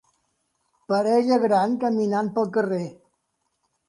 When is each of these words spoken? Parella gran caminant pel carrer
Parella 0.91 1.37
gran 1.43 1.75
caminant 1.83 2.31
pel 2.39 2.49
carrer 2.57 2.81